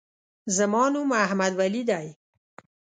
زما 0.57 0.83
نوم 0.93 1.09
احمدولي 1.25 1.81
دی. 1.89 2.07